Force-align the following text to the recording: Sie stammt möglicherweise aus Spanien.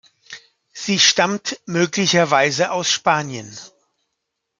Sie 0.73 0.97
stammt 0.97 1.61
möglicherweise 1.67 2.71
aus 2.71 2.89
Spanien. 2.89 3.55